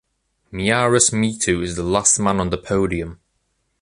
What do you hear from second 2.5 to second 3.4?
podium.